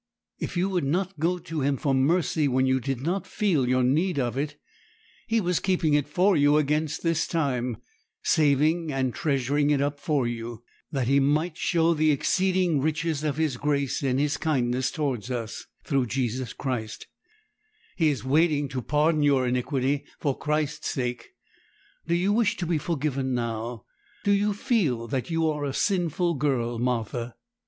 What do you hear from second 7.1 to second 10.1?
time; saving and treasuring it up